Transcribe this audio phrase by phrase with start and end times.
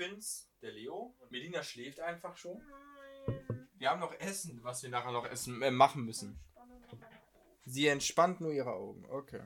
[0.00, 1.14] bin's, der Leo.
[1.18, 2.62] Und Melina schläft einfach schon.
[3.76, 6.40] Wir haben noch Essen, was wir nachher noch essen, äh, machen müssen.
[7.66, 9.04] Sie entspannt nur ihre Augen.
[9.10, 9.42] Okay.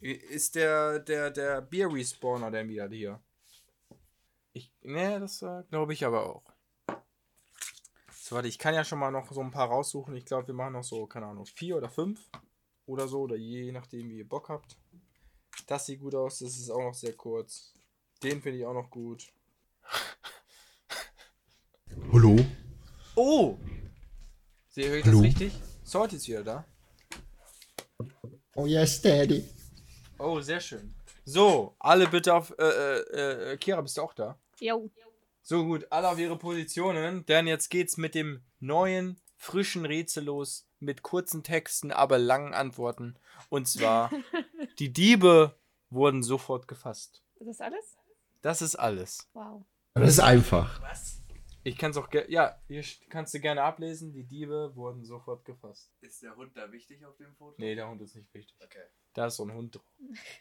[0.00, 3.20] Ist der, der, der Bier-Respawner denn wieder hier?
[4.52, 6.44] Ich, ne, das äh, glaube ich aber auch.
[8.12, 10.14] So, warte, ich kann ja schon mal noch so ein paar raussuchen.
[10.14, 12.30] Ich glaube, wir machen noch so, keine Ahnung, vier oder fünf
[12.86, 14.76] oder so, oder je nachdem, wie ihr Bock habt.
[15.66, 17.74] Das sieht gut aus, das ist auch noch sehr kurz.
[18.22, 19.32] Den finde ich auch noch gut.
[22.12, 22.36] Hallo?
[23.22, 23.58] Oh!
[24.70, 25.18] Sehe ich Hallo?
[25.18, 25.52] das richtig?
[25.84, 26.64] Salt ist wieder da.
[28.54, 29.46] Oh yes, Daddy.
[30.18, 30.94] Oh, sehr schön.
[31.26, 32.54] So, alle bitte auf.
[32.58, 34.38] Äh, äh, äh, Kira, bist du auch da?
[34.58, 34.90] Jo.
[35.42, 40.66] So gut, alle auf ihre Positionen, denn jetzt geht's mit dem neuen, frischen Rätsel los,
[40.78, 43.18] mit kurzen Texten, aber langen Antworten.
[43.50, 44.10] Und zwar,
[44.78, 45.58] die Diebe
[45.90, 47.22] wurden sofort gefasst.
[47.38, 47.96] Ist das alles?
[48.40, 49.28] Das ist alles.
[49.34, 49.66] Wow.
[49.92, 50.80] Das ist einfach.
[51.62, 55.04] Ich kann es auch, ge- ja, hier st- kannst du gerne ablesen, die Diebe wurden
[55.04, 55.92] sofort gefasst.
[56.00, 57.54] Ist der Hund da wichtig auf dem Foto?
[57.58, 58.56] Nee, der Hund ist nicht wichtig.
[58.64, 58.84] Okay.
[59.12, 59.84] Da ist so ein Hund drauf,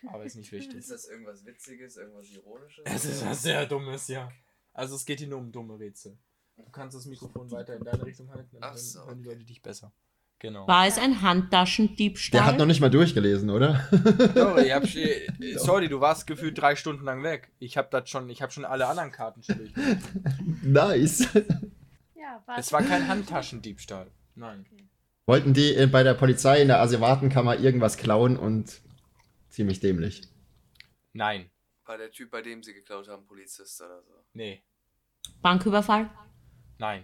[0.07, 0.75] aber ist nicht wichtig.
[0.79, 2.83] Ist das irgendwas Witziges, irgendwas Ironisches?
[2.85, 4.31] Es ist was sehr Dummes, ja.
[4.73, 6.17] Also es geht hier nur um dumme Rätsel.
[6.55, 9.29] Du kannst das Mikrofon weiter in deine Richtung halten, dann so, hören die.
[9.29, 9.91] Leute dich besser.
[10.39, 10.65] Genau.
[10.67, 12.39] War es ein Handtaschendiebstahl?
[12.39, 13.85] Der hat noch nicht mal durchgelesen, oder?
[14.33, 17.51] Sorry, ich hab, äh, sorry, du warst gefühlt drei Stunden lang weg.
[17.59, 19.73] Ich habe das schon, ich habe schon alle anderen Karten schon durch.
[20.63, 21.27] nice.
[22.15, 22.67] Ja, was?
[22.67, 24.07] Es war kein Handtaschendiebstahl.
[24.35, 24.65] Nein.
[25.25, 28.79] Wollten die äh, bei der Polizei in der Asservatenkammer irgendwas klauen und
[29.49, 30.21] ziemlich dämlich.
[31.11, 31.49] Nein.
[31.85, 34.13] War der Typ, bei dem sie geklaut haben, Polizist oder so?
[34.33, 34.63] Nee.
[35.41, 36.09] Banküberfall?
[36.77, 37.03] Nein.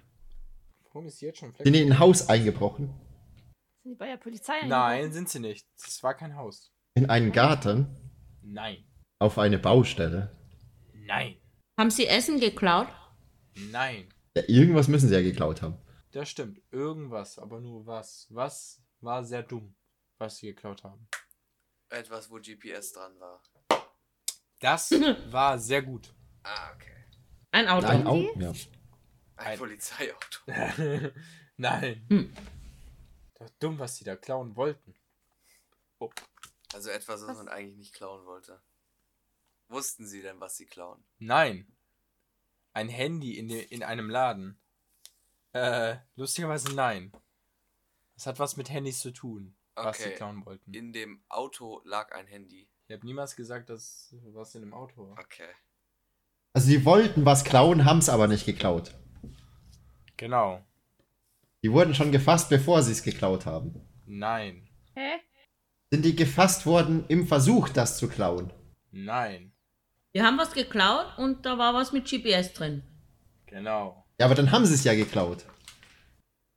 [0.85, 2.93] Warum ist jetzt schon Sind die in ein Haus eingebrochen?
[3.85, 5.67] Sind die bei der Polizei Nein, sind sie nicht.
[5.77, 6.73] Es war kein Haus.
[6.95, 7.85] In einen Garten?
[8.41, 8.83] Nein.
[9.19, 10.35] Auf eine Baustelle?
[10.91, 11.37] Nein.
[11.79, 12.87] Haben sie Essen geklaut?
[13.53, 14.09] Nein.
[14.35, 15.77] Ja, irgendwas müssen sie ja geklaut haben.
[16.13, 16.63] Das stimmt.
[16.71, 18.25] Irgendwas, aber nur was.
[18.31, 19.75] Was war sehr dumm,
[20.17, 21.07] was sie geklaut haben.
[21.89, 23.39] Etwas, wo GPS dran war.
[24.61, 24.89] Das
[25.29, 26.11] war sehr gut.
[26.41, 27.05] Ah, okay.
[27.51, 27.85] Ein Auto?
[27.85, 28.39] Ein Auto?
[28.39, 28.49] Ja.
[28.49, 30.39] Ein, Ein- Polizeiauto.
[31.57, 32.03] Nein.
[32.09, 32.33] Hm.
[33.45, 34.95] War dumm, was sie da klauen wollten.
[35.99, 36.09] Oh.
[36.73, 37.37] Also etwas, was Was?
[37.37, 38.59] man eigentlich nicht klauen wollte.
[39.67, 41.03] Wussten sie denn, was sie klauen?
[41.19, 41.71] Nein.
[42.73, 44.57] Ein Handy in, de, in einem Laden.
[45.53, 47.11] Äh, lustigerweise nein.
[48.15, 50.15] Das hat was mit Handys zu tun, was sie Okay.
[50.15, 50.73] klauen wollten.
[50.73, 52.67] In dem Auto lag ein Handy.
[52.87, 55.19] Ich habe niemals gesagt, dass was in dem Auto war.
[55.19, 55.49] Okay.
[56.53, 58.95] Also die wollten was klauen, haben es aber nicht geklaut.
[60.17, 60.65] Genau.
[61.65, 63.73] Die wurden schon gefasst, bevor sie es geklaut haben.
[64.05, 64.69] Nein.
[64.93, 65.15] Hä?
[65.89, 68.53] Sind die gefasst worden im Versuch, das zu klauen?
[68.91, 69.51] Nein.
[70.11, 72.83] Wir haben was geklaut und da war was mit GPS drin.
[73.47, 74.05] Genau.
[74.19, 75.43] Ja, aber dann haben sie es ja geklaut.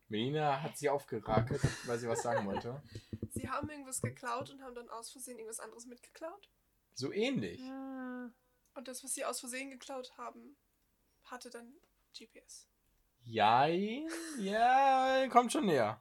[0.08, 2.82] Melina hat sie aufgerakelt, weil sie was sagen wollte.
[3.30, 6.50] Sie haben irgendwas geklaut und haben dann aus Versehen irgendwas anderes mitgeklaut.
[6.92, 7.62] So ähnlich.
[7.62, 8.28] Ah,
[8.75, 10.58] Und das, was sie aus Versehen geklaut haben,
[11.25, 11.72] hatte dann
[12.12, 12.69] GPS.
[13.30, 14.06] Jein.
[14.40, 16.00] Ja, kommt schon näher.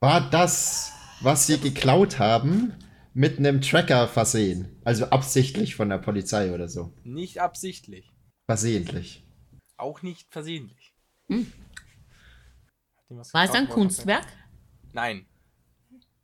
[0.00, 2.74] War das, was sie geklaut haben,
[3.14, 4.80] mit einem Tracker versehen?
[4.84, 6.92] Also absichtlich von der Polizei oder so?
[7.04, 8.12] Nicht absichtlich.
[8.46, 9.24] Versehentlich.
[9.76, 10.92] Auch nicht versehentlich.
[11.28, 11.52] Hm.
[13.08, 14.26] War es ein Kunstwerk?
[14.92, 15.26] Nein.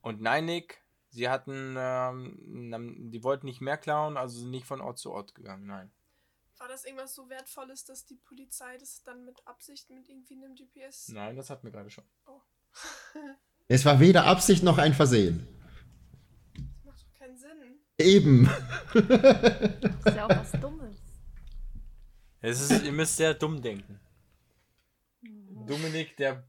[0.00, 4.66] Und nein, Nick, sie hatten, ähm, nam- die wollten nicht mehr klauen, also sind nicht
[4.66, 5.92] von Ort zu Ort gegangen, nein.
[6.62, 10.54] War das irgendwas so Wertvolles, dass die Polizei das dann mit Absicht mit irgendwie einem
[10.54, 11.08] GPS.
[11.08, 12.04] Nein, das hatten wir gerade schon.
[13.66, 15.48] Es war weder Absicht noch ein Versehen.
[16.54, 17.80] Das macht doch keinen Sinn.
[17.98, 18.44] Eben.
[18.94, 20.98] ist ja auch was Dummes.
[22.40, 23.98] Es ist, ihr müsst sehr dumm denken.
[25.66, 26.46] Dominik, der,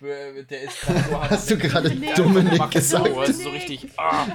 [0.00, 1.90] der ist gerade so Hast du gerade.
[2.16, 3.06] Dominik gesagt?
[3.06, 3.88] So, also so richtig.
[3.98, 4.26] Ah,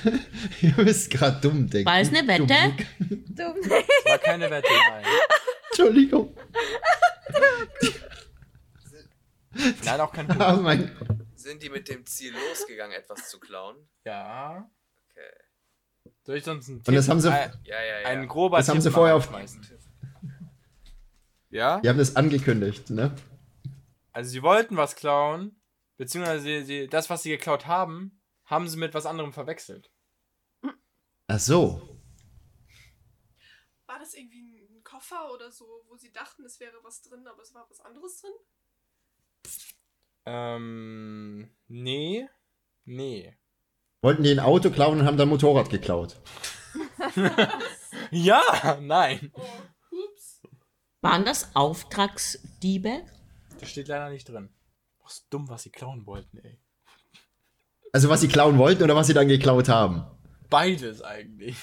[0.60, 1.86] Ihr müsst gerade dumm denken.
[1.88, 2.46] War es eine Wette?
[2.46, 2.86] Dominik.
[3.34, 3.54] Dumm.
[3.62, 5.04] das war keine Wette, nein.
[5.70, 6.36] Entschuldigung.
[9.84, 10.62] Nein, auch kein Oh Punkt.
[10.62, 10.90] mein
[11.34, 13.76] Sind die mit dem Ziel losgegangen, etwas zu klauen?
[14.04, 14.68] Ja.
[15.10, 16.14] Okay.
[16.24, 18.06] Soll ich sonst einen Und das Tipp- haben sie- ein, Ja, ja, ja.
[18.08, 19.28] ein grober Das haben Tipp sie mal vorher auf-.
[21.50, 21.80] Ja?
[21.80, 23.12] Die haben das angekündigt, ne?
[24.12, 25.60] Also sie wollten was klauen,
[25.96, 29.90] beziehungsweise sie, sie, das, was sie geklaut haben, haben sie mit was anderem verwechselt.
[31.26, 32.00] Ach so.
[33.86, 37.42] War das irgendwie ein Koffer oder so, wo sie dachten, es wäre was drin, aber
[37.42, 38.32] es war was anderes drin?
[40.26, 42.28] Ähm, nee.
[42.84, 43.36] Nee.
[44.00, 46.20] Wollten die ein Auto klauen und haben dann Motorrad geklaut.
[48.10, 49.32] Ja, nein.
[49.34, 49.42] Oh,
[49.90, 50.40] ups.
[51.02, 53.02] Waren das Auftragsdiebe?
[53.58, 54.48] Das steht leider nicht drin.
[55.02, 56.58] Was ist dumm, was sie klauen wollten, ey.
[57.92, 60.04] Also was sie klauen wollten oder was sie dann geklaut haben?
[60.50, 61.56] Beides eigentlich.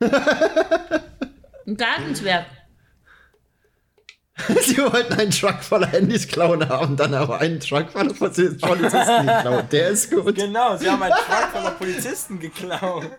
[0.00, 2.46] Ein Gartenzwerg.
[4.62, 9.72] sie wollten einen Truck voller Handys klauen haben, dann aber einen Truck voller Polizisten geklaut.
[9.72, 10.36] Der ist gut.
[10.36, 13.10] Genau, sie haben einen Truck voller Polizisten geklaut.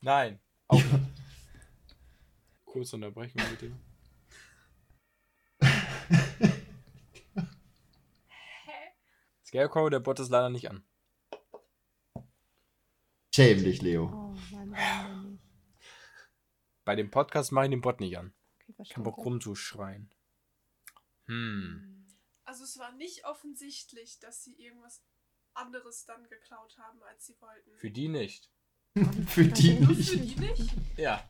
[0.00, 0.38] Nein.
[0.68, 0.90] Auch nicht.
[2.64, 3.72] Kurz unterbrechen, bitte.
[9.46, 10.84] Scarecrow, der Bot ist leider nicht an.
[13.34, 14.04] Schäm dich, Leo.
[14.06, 15.42] Oh, Mann, Mann, nicht.
[16.84, 18.32] Bei dem Podcast mache ich den Bot nicht an.
[18.68, 20.10] Okay, Ich habe Bock rumzuschreien.
[21.26, 22.06] Hm.
[22.44, 25.02] Also es war nicht offensichtlich, dass sie irgendwas
[25.54, 27.70] anderes dann geklaut haben, als sie wollten.
[27.76, 28.50] Für die nicht.
[29.28, 30.36] Für die Nur für nicht.
[30.36, 30.74] die nicht?
[30.96, 31.28] Ja.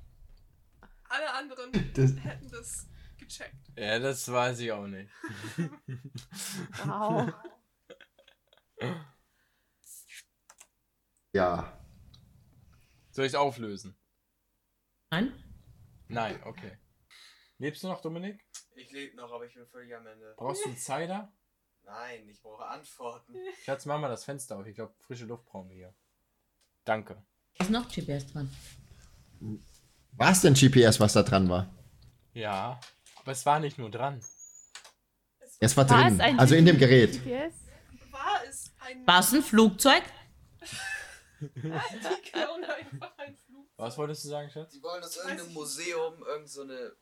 [1.08, 2.86] Alle anderen Das- hätten das
[3.18, 3.72] gecheckt.
[3.76, 5.10] Ja, das weiß ich auch nicht.
[6.84, 7.32] Wow.
[11.32, 11.78] Ja.
[13.10, 13.96] Soll ich es auflösen?
[15.10, 15.32] Nein?
[16.08, 16.78] Nein, okay.
[17.58, 18.44] Lebst du noch, Dominik?
[18.74, 20.34] Ich lebe noch, aber ich bin völlig am Ende.
[20.36, 21.32] Brauchst du einen Cider?
[21.84, 23.34] Nein, ich brauche Antworten.
[23.64, 24.66] Schatz, mach mal das Fenster auf.
[24.66, 25.94] Ich glaube, frische Luft brauchen wir hier.
[26.84, 27.22] Danke.
[27.58, 28.50] Ist noch GPS dran.
[30.12, 31.72] War es denn GPS, was da dran war?
[32.32, 32.78] Ja,
[33.16, 34.20] aber es war nicht nur dran.
[35.58, 36.14] Es war War drin.
[36.14, 37.12] es ein Also in dem Gerät.
[37.22, 37.54] GPS?
[39.04, 39.42] War es ein...
[39.42, 40.02] Flugzeug?
[41.40, 41.70] Die
[42.30, 43.66] klauen einfach ein Flug.
[43.76, 44.72] Was wolltest du sagen, Schatz?
[44.72, 46.96] Die wollen aus irgendeinem ich Museum irgend so eine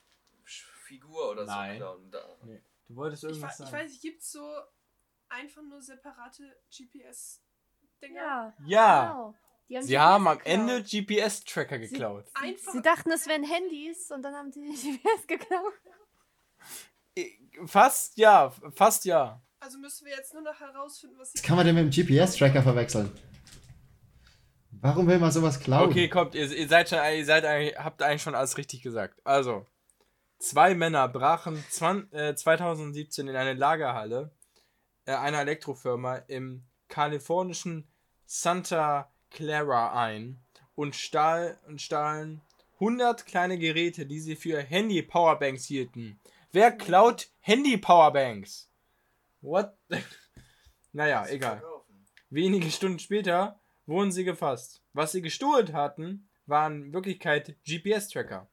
[0.44, 1.74] Figur oder Nein.
[1.74, 2.10] so klauen.
[2.10, 2.36] Da.
[2.42, 2.62] Nee.
[2.88, 3.84] Du wolltest Ich, irgendwas wa- ich sagen.
[3.86, 4.54] weiß, gibt es so
[5.28, 8.20] einfach nur separate GPS-Dinger?
[8.20, 8.54] Ja.
[8.66, 9.34] Ja, Genau.
[9.68, 10.52] Die sie GPS haben am geklaut.
[10.52, 12.26] Ende GPS-Tracker Sie- geklaut.
[12.34, 15.72] Einfach Sie dachten, es wären Handys und dann haben sie die GPS geklaut.
[17.66, 19.40] Fast ja, fast ja.
[19.64, 22.06] Also müssen wir jetzt nur noch herausfinden, was sie Was kann man denn mit dem
[22.06, 23.10] GPS-Tracker verwechseln?
[24.72, 25.88] Warum will man sowas klauen?
[25.88, 29.22] Okay, kommt, ihr, ihr seid schon, ihr seid eigentlich, habt eigentlich schon alles richtig gesagt.
[29.24, 29.64] Also,
[30.38, 34.32] zwei Männer brachen 20, äh, 2017 in eine Lagerhalle
[35.06, 37.88] äh, einer Elektrofirma im kalifornischen
[38.26, 40.44] Santa Clara ein
[40.74, 42.42] und, stahl, und stahlen
[42.74, 46.20] 100 kleine Geräte, die sie für Handy-Powerbanks hielten.
[46.52, 48.68] Wer klaut Handy-Powerbanks?
[49.44, 49.76] What?
[50.92, 51.62] naja, egal.
[52.30, 54.82] Wenige Stunden später wurden sie gefasst.
[54.94, 58.48] Was sie gestohlen hatten, waren in Wirklichkeit GPS-Tracker.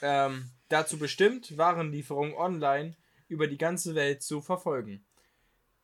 [0.00, 2.96] Ähm, dazu bestimmt, Warenlieferungen online
[3.26, 5.04] über die ganze Welt zu verfolgen.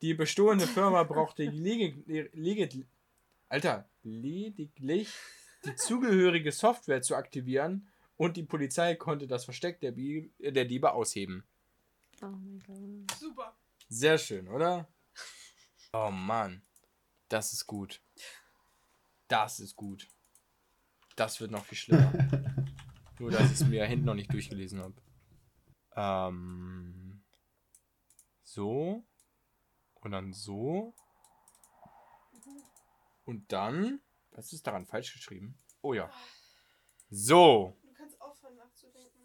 [0.03, 2.87] Die bestohlene Firma brauchte ledig, ledig,
[3.49, 5.09] Alter, lediglich
[5.65, 10.93] die zugehörige Software zu aktivieren und die Polizei konnte das Versteck der, Bi der Diebe
[10.93, 11.45] ausheben.
[12.23, 13.19] Oh mein Gott.
[13.19, 13.57] Super.
[13.89, 14.87] Sehr schön, oder?
[15.93, 16.63] Oh Mann.
[17.29, 18.03] Das ist gut.
[19.29, 20.09] Das ist gut.
[21.17, 22.13] Das wird noch viel schlimmer.
[23.19, 24.95] Nur, dass ich es mir hinten noch nicht durchgelesen habe.
[25.97, 27.25] Ähm.
[28.43, 29.05] So.
[29.95, 30.95] Und dann so.
[33.25, 34.01] Und dann.
[34.33, 35.59] Was ist daran falsch geschrieben?
[35.81, 36.11] Oh ja.
[37.11, 37.75] So.
[37.83, 39.19] Du kannst aufhören nachzudenken.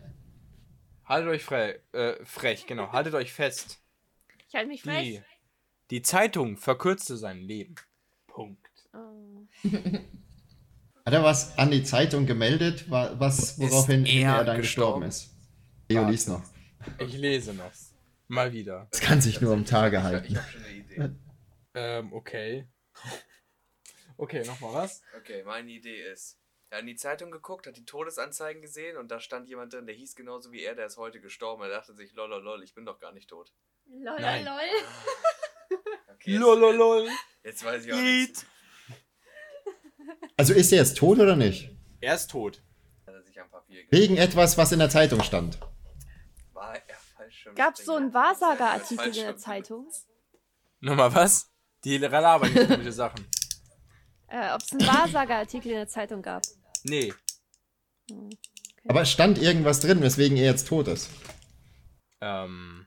[1.08, 2.92] Haltet euch frei, äh, frech, genau.
[2.92, 3.80] Haltet euch fest.
[4.48, 5.22] Ich halte mich Die, frech.
[5.90, 7.74] die Zeitung verkürzte sein Leben.
[8.26, 8.66] Punkt.
[8.94, 9.46] Oh.
[11.04, 15.02] Hat er was an die Zeitung gemeldet, wa- was, woraufhin Ist er er dann gestorben
[15.02, 15.02] gestorben?
[15.08, 15.34] ist?
[15.88, 16.42] Leo liest noch.
[16.98, 17.72] Ich lese noch.
[18.28, 18.88] Mal wieder.
[18.90, 20.32] Das kann sich nur um Tage halten.
[20.32, 21.10] ich habe schon eine Idee.
[21.74, 22.68] Ähm, okay.
[24.18, 25.02] Okay, nochmal was?
[25.16, 26.38] Okay, meine Idee ist,
[26.70, 29.86] er hat in die Zeitung geguckt, hat die Todesanzeigen gesehen und da stand jemand drin,
[29.86, 31.62] der hieß genauso wie er, der ist heute gestorben.
[31.62, 33.52] Er dachte sich, lol, lol, lol, ich bin doch gar nicht tot.
[33.86, 34.44] Lol, Nein.
[34.44, 34.60] lol.
[36.14, 37.08] Okay, jetzt, Lololol.
[37.44, 38.46] jetzt weiß ich auch nicht.
[40.36, 41.70] Also ist er jetzt tot oder nicht?
[42.00, 42.62] Er ist tot.
[43.06, 43.92] Hat er sich am Papier gelegt.
[43.92, 45.58] Wegen etwas, was in der Zeitung stand.
[46.52, 49.88] War er falsch schon Gab es so einen Wahrsagerartikel in der Zeitung?
[50.80, 51.50] Nochmal was?
[51.84, 53.26] Die labern hier komische Sachen.
[54.28, 56.42] Äh, Ob es einen Wahrsagerartikel in der Zeitung gab?
[56.84, 57.12] Nee.
[58.88, 61.10] Aber es stand irgendwas drin, weswegen er jetzt tot ist.
[62.20, 62.86] Ähm.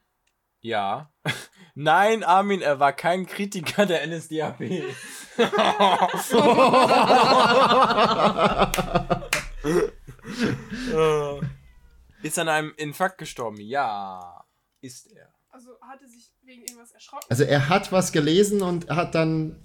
[0.62, 1.12] Ja.
[1.75, 4.62] Nein, Armin, er war kein Kritiker der NSDAP.
[12.24, 13.60] Ist an einem Infarkt gestorben?
[13.60, 14.45] Ja.
[14.81, 15.33] Ist er.
[15.50, 17.25] Also hat er sich wegen irgendwas erschrocken?
[17.29, 19.60] Also er hat was gelesen und hat dann.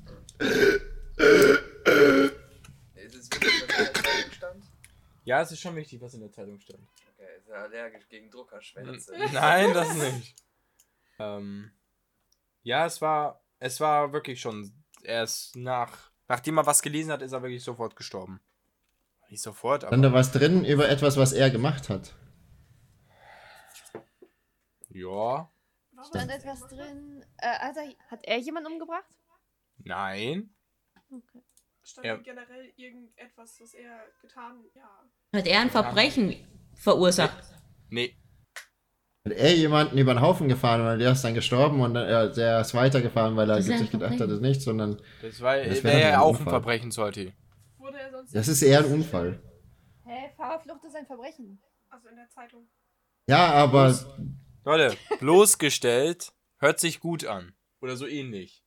[5.25, 6.81] Ja, es ist schon wichtig, was in der Zeitung stand.
[7.15, 9.13] Okay, ist er allergisch gegen Druckerschwänze.
[9.33, 10.37] Nein, das nicht.
[11.19, 11.73] ähm,
[12.63, 17.33] ja, es war, es war wirklich schon erst nach, nachdem er was gelesen hat, ist
[17.33, 18.41] er wirklich sofort gestorben.
[19.29, 22.15] Nicht sofort, aber Stand da was drin über etwas, was er gemacht hat?
[24.91, 25.51] ja, War
[26.05, 27.25] Stand was etwas drin.
[27.39, 29.11] Äh, hat, er, hat er jemanden umgebracht?
[29.79, 30.51] nein,
[31.11, 31.43] Okay.
[31.87, 32.17] Stand Ja.
[32.17, 35.39] generell irgendetwas, was er getan ja.
[35.39, 36.35] Hat er ein Verbrechen
[36.75, 37.45] verursacht?
[37.91, 38.17] nee,
[39.25, 42.61] Hat er jemanden über den Haufen gefahren, weil der ist dann gestorben und dann, der
[42.61, 46.01] ist weitergefahren, weil er sich gedacht hat, das nicht, sondern das war, Das wär wäre
[46.01, 46.51] ja ein auch ein Unfall.
[46.55, 47.33] Verbrechen, sollte.
[47.79, 48.35] Wurde er sonst.
[48.35, 49.41] das ist eher ein Unfall.
[50.05, 51.61] Hä, Fahrerflucht ist ein Verbrechen.
[51.89, 52.69] Also in der Zeitung.
[53.29, 53.95] Ja, aber
[54.65, 57.55] Leute, bloßgestellt hört sich gut an.
[57.81, 58.65] Oder so ähnlich.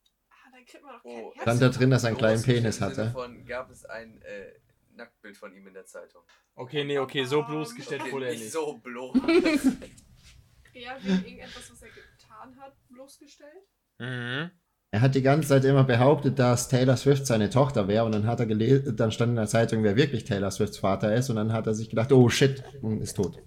[1.03, 1.41] Oh, kein Herz.
[1.41, 3.11] stand da drin, dass er einen kleinen Penis hatte.
[3.11, 4.53] Von, gab es ein äh,
[4.95, 6.21] Nacktbild von ihm in der Zeitung?
[6.55, 8.51] Okay, nee, okay, so bloßgestellt Okay, wurde er nicht nicht.
[8.53, 9.13] so bloß.
[10.73, 13.67] Eher wegen irgendetwas, was er getan hat, bloßgestellt.
[13.97, 14.51] Mhm.
[14.91, 18.25] Er hat die ganze Zeit immer behauptet, dass Taylor Swift seine Tochter wäre und dann
[18.25, 21.35] hat er gelesen, dann stand in der Zeitung, wer wirklich Taylor Swifts Vater ist und
[21.35, 23.37] dann hat er sich gedacht, oh shit, und ist tot.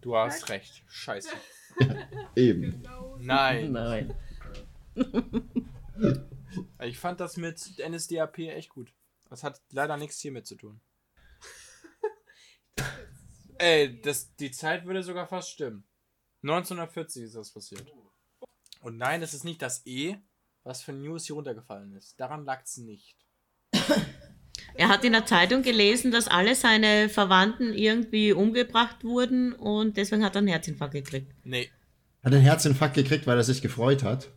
[0.00, 0.84] Du hast recht.
[0.88, 1.30] Scheiße.
[2.36, 2.82] Eben.
[2.82, 3.16] Genau.
[3.20, 3.72] Nein.
[3.72, 4.14] Nein.
[6.84, 8.92] Ich fand das mit NSDAP echt gut.
[9.28, 10.80] Das hat leider nichts hiermit zu tun.
[13.58, 15.84] Ey, das, die Zeit würde sogar fast stimmen.
[16.42, 17.86] 1940 ist das passiert.
[18.80, 20.16] Und nein, es ist nicht das E,
[20.64, 22.18] was für News hier runtergefallen ist.
[22.18, 23.16] Daran lag es nicht.
[24.74, 30.24] Er hat in der Zeitung gelesen, dass alle seine Verwandten irgendwie umgebracht wurden und deswegen
[30.24, 31.30] hat er einen Herzinfarkt gekriegt.
[31.44, 31.70] Nee,
[32.24, 34.30] Hat einen Herzinfarkt gekriegt, weil er sich gefreut hat.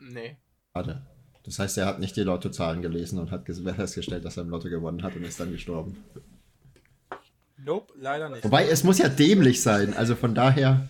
[0.00, 0.38] nee.
[0.72, 1.06] Warte.
[1.44, 4.50] Das heißt, er hat nicht die Lottozahlen gelesen und hat ges- festgestellt, dass er im
[4.50, 6.02] Lotto gewonnen hat und ist dann gestorben.
[7.58, 8.44] Nope, leider nicht.
[8.44, 9.94] Wobei, es muss ja dämlich sein.
[9.94, 10.88] Also von daher.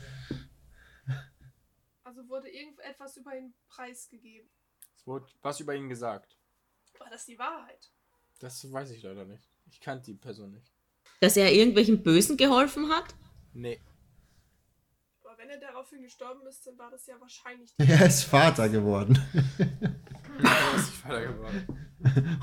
[2.04, 4.48] Also wurde irgendetwas über ihn preisgegeben.
[4.96, 6.36] Es wurde was über ihn gesagt.
[6.98, 7.90] War das die Wahrheit?
[8.38, 9.48] Das weiß ich leider nicht.
[9.70, 10.70] Ich kannte die Person nicht.
[11.20, 13.14] Dass er irgendwelchen Bösen geholfen hat?
[13.52, 13.80] Nee.
[15.22, 18.68] Aber wenn er daraufhin gestorben ist, dann war das ja wahrscheinlich die Er ist Vater
[18.68, 19.18] geworden.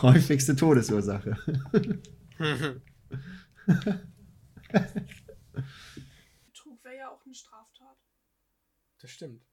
[0.02, 1.38] Häufigste Todesursache.
[6.46, 7.98] Betrug wäre ja auch eine Straftat.
[9.00, 9.46] Das stimmt.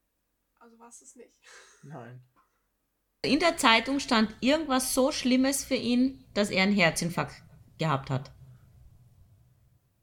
[0.58, 1.38] Also war es es nicht.
[1.82, 2.24] Nein.
[3.22, 7.42] In der Zeitung stand irgendwas so Schlimmes für ihn, dass er einen Herzinfarkt
[7.78, 8.32] gehabt hat.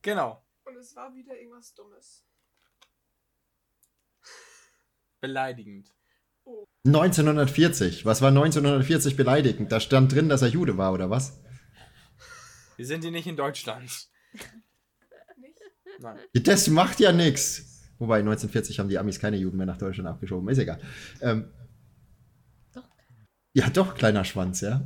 [0.01, 0.45] Genau.
[0.65, 2.25] Und es war wieder irgendwas Dummes.
[5.21, 5.95] Beleidigend.
[6.85, 8.05] 1940.
[8.05, 9.71] Was war 1940 beleidigend?
[9.71, 11.41] Da stand drin, dass er Jude war, oder was?
[12.75, 14.09] Wir sind hier nicht in Deutschland.
[15.37, 15.59] Nicht?
[15.99, 16.17] Nein.
[16.33, 17.83] Das macht ja nichts.
[17.99, 20.49] Wobei 1940 haben die Amis keine Juden mehr nach Deutschland abgeschoben.
[20.49, 20.81] Ist egal.
[21.21, 21.53] Ähm,
[22.73, 22.83] Doch.
[23.53, 24.85] Ja, doch, kleiner Schwanz, ja.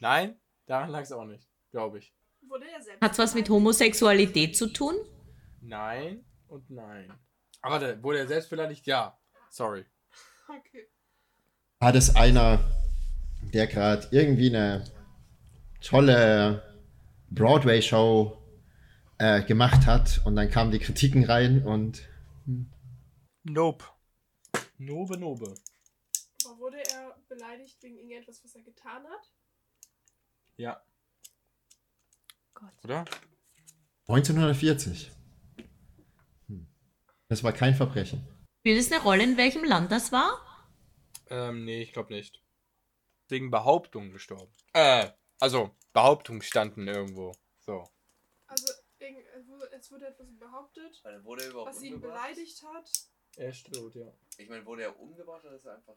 [0.00, 1.48] Nein, daran lag es auch nicht.
[1.70, 2.14] Glaube ich.
[2.80, 3.00] Selbst.
[3.00, 3.48] Hat's was mit?
[3.48, 4.94] Homosexualität zu tun?
[5.60, 7.12] Nein und nein.
[7.64, 8.86] Aber da wurde er selbst beleidigt?
[8.86, 9.18] Ja.
[9.48, 9.86] Sorry.
[10.46, 10.86] Okay.
[11.78, 12.62] War das einer,
[13.54, 14.84] der gerade irgendwie eine
[15.80, 16.62] tolle
[17.30, 18.36] Broadway-Show
[19.16, 22.06] äh, gemacht hat und dann kamen die Kritiken rein und
[23.44, 23.86] Nope.
[24.76, 25.54] Nobe, nobe.
[26.44, 29.32] Aber wurde er beleidigt wegen irgendetwas, was er getan hat?
[30.58, 30.82] Ja.
[32.52, 32.84] Gott.
[32.84, 33.06] Oder?
[34.06, 35.10] 1940.
[37.34, 37.36] Hm.
[37.36, 38.26] Das war kein Verbrechen.
[38.60, 40.40] Spielt es eine Rolle, in welchem Land das war?
[41.28, 42.40] Ähm, nee, ich glaube nicht.
[43.28, 44.52] Wegen Behauptungen gestorben.
[44.72, 45.10] Äh,
[45.40, 47.32] also, Behauptungen standen irgendwo.
[47.60, 47.88] So.
[48.46, 52.22] Also es wurde- es etwas behauptet, Weil wurde er überhaupt was ihn umgebracht?
[52.22, 52.90] beleidigt hat.
[53.36, 54.06] Er ist tot, ja.
[54.38, 55.96] Ich meine, wurde er umgebracht oder ist er einfach.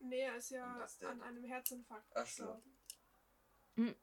[0.00, 2.44] Nee, er ist ja an einem Herzinfarkt Ach so.
[3.76, 3.94] gestorben.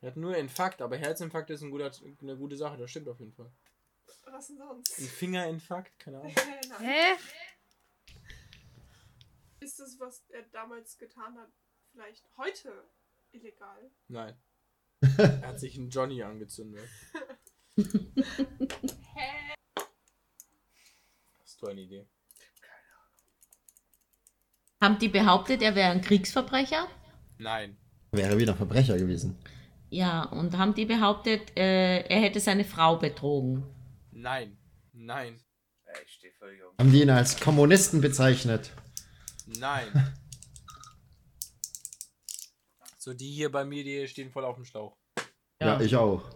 [0.00, 3.18] Er hat nur Infarkt, aber Herzinfarkt ist ein guter, eine gute Sache, das stimmt auf
[3.18, 3.50] jeden Fall.
[4.30, 4.98] Was denn sonst?
[4.98, 6.32] Ein Fingerinfarkt, keine Ahnung.
[6.80, 7.16] Hä?
[9.60, 11.50] Ist das, was er damals getan hat,
[11.92, 12.84] vielleicht heute
[13.32, 13.90] illegal?
[14.08, 14.36] Nein.
[15.18, 16.88] Er hat sich einen Johnny angezündet.
[21.40, 22.06] Hast du eine Idee?
[24.80, 26.88] Haben die behauptet, er wäre ein Kriegsverbrecher?
[27.38, 27.76] Nein.
[28.12, 29.38] Wäre wieder Verbrecher gewesen.
[29.90, 33.64] Ja, und haben die behauptet, äh, er hätte seine Frau betrogen?
[34.18, 34.58] Nein.
[34.92, 35.40] Nein.
[35.86, 36.76] Ja, ich stehe völlig um.
[36.76, 38.72] Haben die ihn als Kommunisten bezeichnet?
[39.46, 40.14] Nein.
[43.00, 44.98] So, die hier bei mir, die stehen voll auf dem Schlauch.
[45.62, 46.28] Ja, ich auch.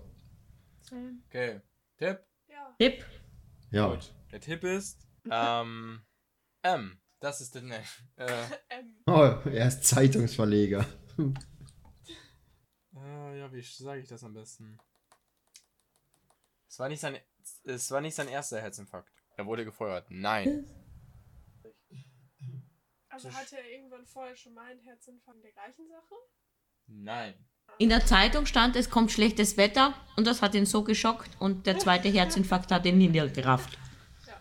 [1.27, 1.61] Okay.
[1.99, 2.21] Tipp?
[2.49, 2.75] Ja.
[2.79, 3.05] Tipp.
[3.71, 3.89] Ja.
[3.89, 4.15] Gut.
[4.31, 6.01] Der Tipp ist, ähm,
[6.62, 6.99] M.
[7.21, 7.83] Das ist der, ne,
[8.17, 10.87] äh, Ähm, Oh, er ist Zeitungsverleger.
[12.97, 14.79] äh, ja, wie sage ich das am besten?
[16.69, 17.19] Es war nicht sein,
[17.64, 19.11] es war nicht sein erster Herzinfarkt.
[19.37, 20.06] Er wurde gefeuert.
[20.11, 20.66] Nein.
[23.08, 26.14] also hatte er irgendwann vorher schon mal einen Herzinfarkt der gleichen Sache?
[26.87, 27.34] Nein.
[27.78, 31.66] In der Zeitung stand, es kommt schlechtes Wetter und das hat ihn so geschockt und
[31.66, 33.78] der zweite Herzinfarkt hat ihn niedergerafft.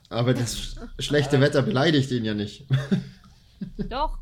[0.10, 2.68] Aber das sch- schlechte Wetter beleidigt ihn ja nicht.
[3.90, 4.20] Doch.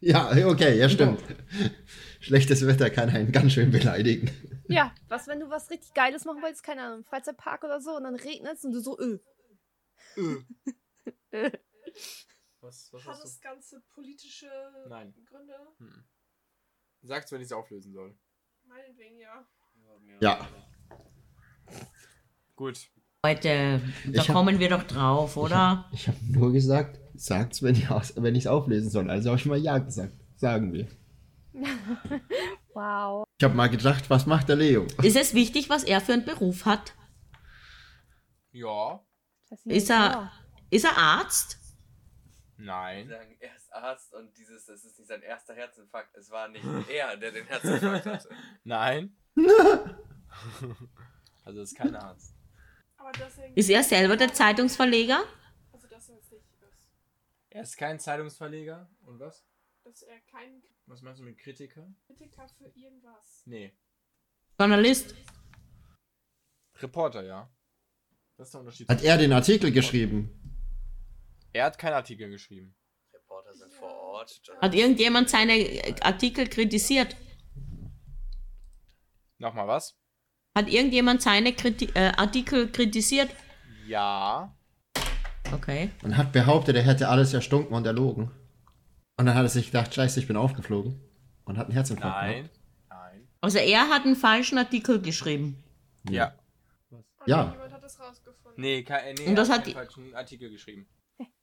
[0.00, 1.22] Ja, okay, ja stimmt.
[2.20, 4.30] Schlechtes Wetter kann einen ganz schön beleidigen.
[4.70, 8.04] Ja, was, wenn du was richtig Geiles machen wolltest, keine Ahnung, Freizeitpark oder so, und
[8.04, 9.18] dann regnet es und du so, öh.
[12.60, 13.24] Was, was Hat hast du?
[13.24, 14.46] das Ganze politische
[14.88, 15.12] Nein.
[15.28, 15.54] Gründe?
[15.78, 16.04] Hm.
[17.02, 18.14] Sag's, wenn ich es auflösen soll.
[18.68, 19.44] Meinetwegen ja.
[20.20, 20.46] Ja.
[22.54, 22.90] Gut.
[23.24, 25.88] Leute, da Ich hab- kommen wir doch drauf, oder?
[25.92, 29.10] Ich habe nur gesagt, sagt's, wenn ich aus- wenn ich es auflesen soll.
[29.10, 30.14] Also habe ich mal Ja gesagt.
[30.36, 30.86] Sagen wir.
[32.72, 33.24] Wow.
[33.38, 34.86] Ich habe mal gedacht, was macht der Leo?
[35.02, 36.94] Ist es wichtig, was er für einen Beruf hat?
[38.52, 39.04] Ja.
[39.64, 40.30] Ist er,
[40.70, 41.58] ist er Arzt?
[42.56, 43.08] Nein.
[43.08, 46.16] sagen, er ist Arzt und dieses, das ist nicht sein erster Herzinfarkt.
[46.16, 48.28] Es war nicht er, der den Herzinfarkt hatte.
[48.64, 49.16] Nein.
[51.44, 52.34] also ist kein Arzt.
[53.56, 55.24] Ist er selber der Zeitungsverleger?
[55.72, 56.92] Also dass er jetzt nicht ist.
[57.50, 58.88] Er ist kein Zeitungsverleger.
[59.02, 59.44] Und was?
[59.82, 61.92] Dass er kein Was meinst du mit Kritiker?
[62.06, 63.42] Kritiker für irgendwas.
[63.44, 63.72] Nee.
[64.58, 65.14] Journalist?
[66.76, 67.50] Reporter, ja.
[68.36, 68.88] Das ist der Unterschied.
[68.88, 70.30] Hat er den Artikel geschrieben?
[71.52, 72.76] Er hat keinen Artikel geschrieben.
[73.12, 74.40] Reporter sind vor Ort.
[74.60, 77.16] Hat irgendjemand seine äh, Artikel kritisiert?
[79.38, 79.98] Nochmal was?
[80.54, 83.34] Hat irgendjemand seine Kriti äh, Artikel kritisiert?
[83.86, 84.56] Ja.
[85.52, 85.90] Okay.
[86.02, 88.30] Und hat behauptet, er hätte alles erstunken und erlogen.
[89.16, 91.00] Und dann hat er sich gedacht, scheiße, ich bin aufgeflogen.
[91.44, 92.42] Und hat einen Herzinfarkt Nein.
[92.44, 92.60] gehabt.
[92.88, 93.28] Nein.
[93.40, 95.62] Also er hat einen falschen Artikel geschrieben.
[96.08, 96.34] Ja.
[96.90, 97.50] Und Ja.
[97.52, 98.60] jemand hat das rausgefunden.
[98.60, 100.88] Nee, kein, nee Und das er hat keinen die- falschen Artikel geschrieben.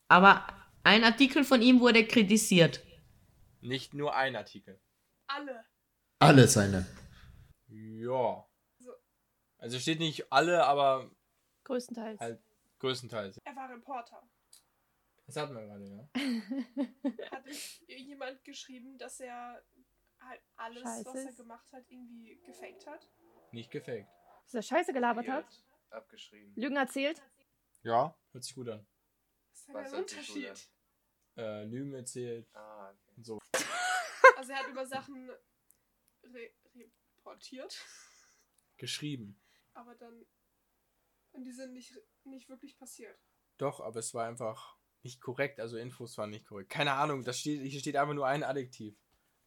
[0.08, 0.48] Aber
[0.84, 2.82] ein Artikel von ihm wurde kritisiert.
[3.62, 4.80] Nicht nur ein Artikel.
[5.28, 5.66] Alle.
[6.20, 6.86] Alle seine.
[7.68, 8.46] Ja.
[8.80, 8.92] So.
[9.58, 11.12] Also steht nicht alle, aber
[11.66, 12.20] Größtenteils.
[12.20, 12.40] halt
[12.80, 13.38] größtenteils.
[13.44, 14.22] Er war Reporter.
[15.26, 16.10] Das hatten wir gerade, ja.
[17.32, 17.46] Hat
[17.88, 19.62] jemand geschrieben, dass er
[20.22, 23.10] halt alles, Scheiße was er gemacht hat, irgendwie gefaked hat?
[23.52, 24.08] Nicht gefaked.
[24.46, 25.66] Dass er Scheiße gelabert hat?
[25.90, 26.54] Abgeschrieben.
[26.56, 27.22] Lügen erzählt?
[27.84, 28.88] Ja, hört sich gut an.
[29.52, 30.70] Was ist denn der Unterschied?
[31.36, 33.14] Äh, Lügen erzählt Ah, okay.
[33.18, 33.40] und so.
[34.38, 35.30] Also er hat über Sachen
[36.24, 36.52] re
[37.18, 37.78] reportiert,
[38.78, 39.40] Geschrieben.
[39.74, 40.26] aber dann.
[41.38, 41.94] Und die sind nicht,
[42.26, 43.16] nicht wirklich passiert.
[43.58, 45.60] Doch, aber es war einfach nicht korrekt.
[45.60, 46.70] Also Infos waren nicht korrekt.
[46.72, 48.96] Keine Ahnung, das steht, hier steht einfach nur ein Adjektiv.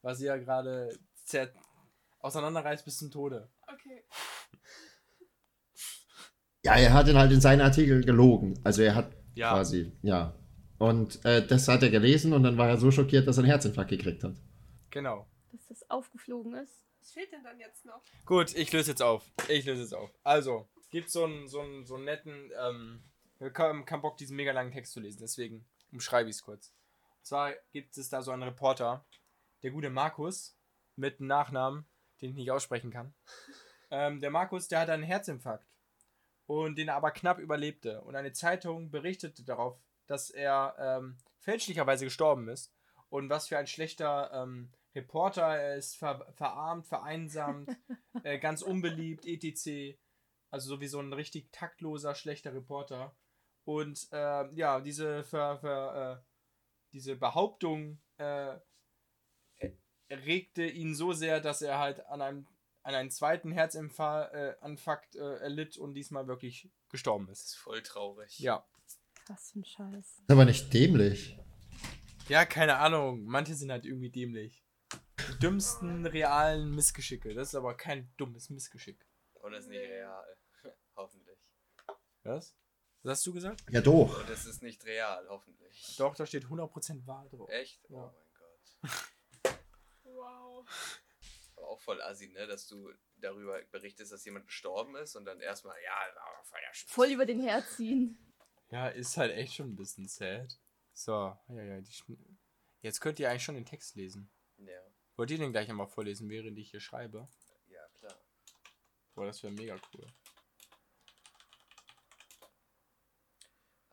[0.02, 0.88] Was sie ja gerade
[1.26, 1.52] zer-
[2.20, 3.50] auseinanderreißt bis zum Tode.
[3.66, 4.04] Okay.
[6.62, 8.60] Ja, er hat ihn halt in seinen Artikel gelogen.
[8.64, 9.52] Also er hat Ja.
[9.54, 10.38] quasi, ja.
[10.78, 13.50] Und äh, das hat er gelesen und dann war er so schockiert, dass er einen
[13.50, 14.36] Herzinfarkt gekriegt hat.
[14.90, 15.26] Genau.
[15.52, 16.84] Dass das aufgeflogen ist?
[16.98, 18.02] Was fehlt denn dann jetzt noch?
[18.26, 19.24] Gut, ich löse jetzt auf.
[19.48, 20.10] Ich löse jetzt auf.
[20.22, 23.02] Also, gibt so einen, so einen, so einen netten, ähm,
[23.36, 26.74] ich habe keinen Bock, diesen mega langen Text zu lesen, deswegen umschreibe ich es kurz.
[27.18, 29.04] Und zwar gibt es da so einen Reporter,
[29.62, 30.56] der gute Markus,
[30.96, 31.86] mit einem Nachnamen,
[32.20, 33.14] den ich nicht aussprechen kann.
[33.92, 35.66] Ähm, der Markus, der hatte einen Herzinfarkt
[36.46, 38.02] und den er aber knapp überlebte.
[38.02, 42.72] Und eine Zeitung berichtete darauf, dass er ähm, fälschlicherweise gestorben ist.
[43.08, 47.76] Und was für ein schlechter ähm, Reporter, er ist ver verarmt, vereinsamt,
[48.22, 49.98] äh, ganz unbeliebt, etc.
[50.50, 53.14] Also so wie so ein richtig taktloser, schlechter Reporter.
[53.64, 56.26] Und äh, ja, diese, ver, ver, äh,
[56.92, 58.58] diese Behauptung äh,
[60.10, 62.46] regte ihn so sehr, dass er halt an einem
[62.82, 67.54] an einen zweiten Herzinfarkt äh, Anfakt, äh, erlitt und diesmal wirklich gestorben Das ist ist.
[67.56, 68.38] voll traurig.
[68.40, 68.66] Ja.
[69.28, 70.18] Was für ein Scheiß.
[70.18, 71.38] Ist aber nicht dämlich.
[72.28, 73.24] Ja, keine Ahnung.
[73.24, 74.64] Manche sind halt irgendwie dämlich.
[75.28, 77.34] Die dümmsten realen Missgeschicke.
[77.34, 79.06] Das ist aber kein dummes Missgeschick.
[79.34, 80.29] Und das ist nicht real.
[82.22, 82.54] Was?
[83.02, 83.62] Was hast du gesagt?
[83.70, 84.20] Ja, doch.
[84.20, 85.96] Und es ist nicht real, hoffentlich.
[85.96, 87.48] Doch, da steht 100% wahr drauf.
[87.50, 87.80] Echt?
[87.88, 87.96] Ja.
[87.96, 89.58] Oh mein Gott.
[90.04, 90.66] Wow.
[91.56, 92.46] Aber auch voll assi, ne?
[92.46, 96.90] Dass du darüber berichtest, dass jemand gestorben ist und dann erstmal, ja, aber Feuerschutz.
[96.90, 98.18] Voll über den herziehen.
[98.70, 100.58] Ja, ist halt echt schon ein bisschen sad.
[100.92, 101.12] So,
[101.48, 102.36] ja, ja, die Schn-
[102.82, 104.30] Jetzt könnt ihr eigentlich schon den Text lesen.
[104.58, 104.80] Ja.
[105.16, 107.28] Wollt ihr den gleich einmal vorlesen, während ich hier schreibe?
[107.66, 108.14] Ja, klar.
[109.14, 110.06] Boah, das wäre mega cool.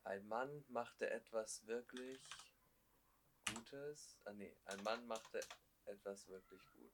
[0.07, 2.21] Ein Mann machte etwas wirklich
[3.53, 4.17] Gutes.
[4.23, 5.41] Ah nee, ein Mann machte
[5.83, 6.93] etwas wirklich gut.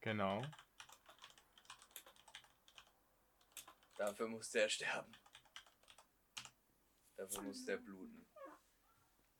[0.00, 0.42] Genau.
[3.96, 5.12] Dafür musste er sterben.
[7.16, 8.26] Dafür musste er bluten.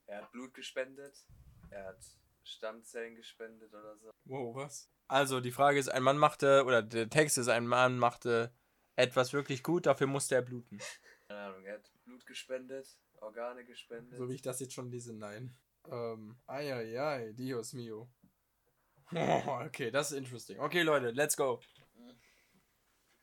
[0.07, 1.27] Er hat Blut gespendet.
[1.71, 2.05] Er hat
[2.45, 4.13] Stammzellen gespendet oder so.
[4.27, 4.89] Wow, was?
[5.09, 8.55] Also, die Frage ist, ein Mann machte, oder der Text ist, ein Mann machte
[8.95, 10.79] etwas wirklich gut, dafür musste er bluten.
[11.29, 14.17] Keine Ahnung, er hat Blut gespendet, Organe gespendet.
[14.17, 15.55] So wie ich das jetzt schon lese, nein.
[15.85, 18.11] Ähm, ai, Dios mio.
[19.11, 20.59] okay, das ist interesting.
[20.59, 21.61] Okay, Leute, let's go.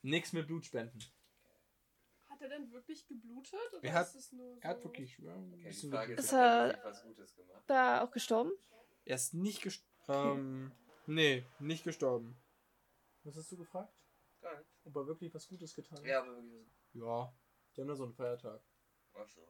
[0.04, 1.04] Nix mit Blutspenden.
[2.30, 3.60] Hat er denn wirklich geblutet?
[3.74, 4.62] Oder Er hat- ist es nur so?
[4.62, 5.18] Er hat wirklich.
[5.18, 7.63] Ja, okay, ist, Ist er wirklich was Gutes gemacht?
[7.65, 8.52] Da auch gestorben?
[9.06, 10.39] Er ist nicht gestorben.
[10.68, 10.72] Ähm,
[11.08, 12.38] nee, nicht gestorben.
[13.24, 13.96] Was hast du gefragt?
[14.41, 14.70] Gar nicht.
[14.84, 16.06] Ob er wirklich was Gutes getan hat?
[16.06, 17.02] Ja, aber wirklich was.
[17.02, 17.36] Ja,
[17.76, 18.62] die haben da so einen Feiertag.
[19.14, 19.42] Achso.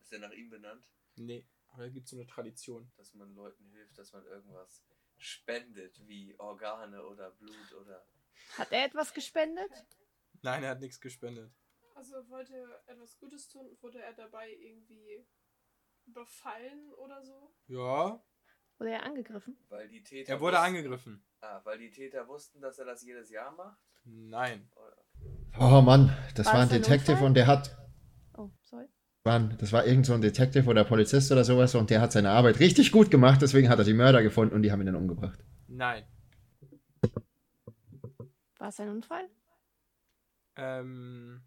[0.00, 0.88] Ist der nach ihm benannt?
[1.16, 2.90] Nee, aber da gibt es so eine Tradition.
[2.96, 4.82] Dass man Leuten hilft, dass man irgendwas
[5.18, 8.06] spendet, wie Organe oder Blut oder.
[8.56, 9.70] Hat er etwas gespendet?
[10.42, 11.52] Nein, er hat nichts gespendet.
[11.94, 15.26] Also wollte er etwas Gutes tun, wurde er dabei irgendwie
[16.06, 17.54] überfallen oder so?
[17.66, 18.22] Ja,
[18.78, 19.58] Wurde er angegriffen?
[19.68, 20.32] Weil die Täter.
[20.32, 21.24] er wurde wussten- angegriffen.
[21.40, 23.78] Ah, weil die Täter wussten, dass er das jedes Jahr macht?
[24.04, 24.70] Nein.
[24.74, 25.04] Oder?
[25.58, 27.26] Oh Mann, das War war ein ein Detective Unfall?
[27.28, 27.76] und der hat,
[28.36, 28.86] Oh, sorry.
[29.24, 32.30] Mann, das war irgend so ein Detective oder Polizist oder sowas und der hat seine
[32.30, 34.96] Arbeit richtig gut gemacht, deswegen hat er die Mörder gefunden und die haben ihn dann
[34.96, 35.38] umgebracht.
[35.68, 36.04] Nein.
[38.58, 39.28] War es ein Unfall?
[40.56, 41.42] Ähm.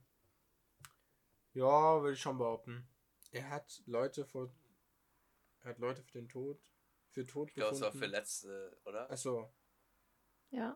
[1.54, 2.88] Ja, würde ich schon behaupten.
[3.32, 4.50] Er hat Leute vor.
[5.62, 6.60] Er hat Leute für den Tod.
[7.12, 8.06] Für Tod Ich glaube, es war gefunden.
[8.12, 9.10] für letzte, oder?
[9.12, 9.54] Achso,
[10.50, 10.76] Ja.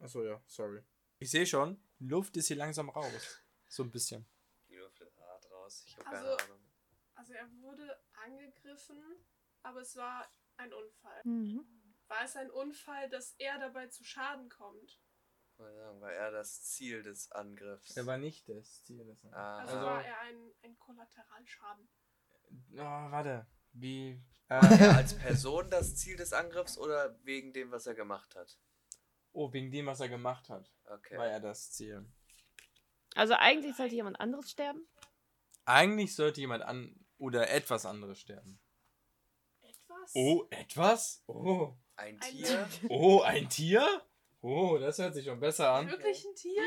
[0.00, 0.80] achso, ja, sorry.
[1.20, 3.40] Ich sehe schon, Luft ist hier langsam raus.
[3.68, 4.26] So ein bisschen.
[4.68, 5.82] Die Luft ist hart raus.
[5.86, 6.70] Ich habe Also- keine Ahnung.
[7.14, 9.02] Also er wurde angegriffen,
[9.62, 11.20] aber es war ein Unfall.
[11.24, 11.64] Mhm.
[12.08, 15.00] War es ein Unfall, dass er dabei zu Schaden kommt?
[15.58, 17.94] War er das Ziel des Angriffs?
[17.96, 19.58] Er war nicht das Ziel des Ah.
[19.58, 21.88] Also, Also- war er ein, ein Kollateralschaden.
[22.72, 23.46] Oh, warte.
[23.72, 24.20] Wie.
[24.48, 28.34] War Äh, er als Person das Ziel des Angriffs oder wegen dem, was er gemacht
[28.34, 28.58] hat?
[29.32, 31.16] Oh, wegen dem, was er gemacht hat, Okay.
[31.16, 32.04] war er das Ziel.
[33.14, 34.86] Also eigentlich sollte jemand anderes sterben?
[35.64, 36.94] Eigentlich sollte jemand an.
[37.18, 38.58] Oder etwas anderes sterben.
[39.62, 40.12] Etwas?
[40.14, 41.22] Oh, etwas?
[41.26, 41.74] Oh.
[41.96, 42.68] Ein Tier?
[42.88, 43.86] Oh, ein Tier?
[44.40, 45.88] Oh, das hört sich schon besser an.
[45.88, 46.62] Wirklich ein Tier?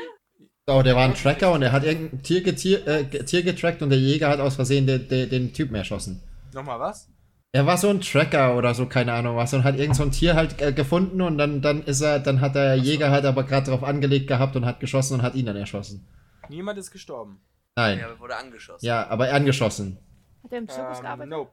[0.66, 3.90] Oh, der war ein Tracker und er hat irgendein Tier, getier, äh, Tier getrackt und
[3.90, 6.22] der Jäger hat aus Versehen den, den, den Typen erschossen.
[6.52, 7.08] Nochmal was?
[7.54, 10.10] Er war so ein Tracker oder so, keine Ahnung was, und hat irgend so ein
[10.10, 13.44] Tier halt äh, gefunden und dann, dann ist er, dann hat der Jäger halt aber
[13.44, 16.04] gerade drauf angelegt gehabt und hat geschossen und hat ihn dann erschossen.
[16.48, 17.40] Niemand ist gestorben.
[17.76, 18.00] Nein.
[18.00, 18.84] Ja, aber wurde angeschossen.
[18.84, 19.98] Ja, aber angeschossen.
[20.42, 21.30] Hat er im Zirkus Ähm, gearbeitet?
[21.30, 21.52] nope.